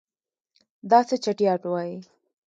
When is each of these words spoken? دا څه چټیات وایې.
دا 0.89 0.99
څه 1.07 1.15
چټیات 1.23 1.61
وایې. 1.65 1.97